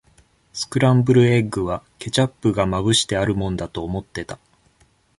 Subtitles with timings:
[0.51, 4.39] スクランブルエッグは、ケチャップがまぶしてあるもんだと思ってた。